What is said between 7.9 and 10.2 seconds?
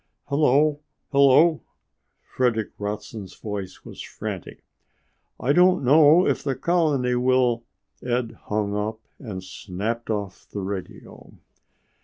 Ed hung up and snapped